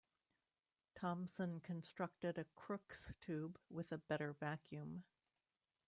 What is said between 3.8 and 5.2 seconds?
a better vacuum.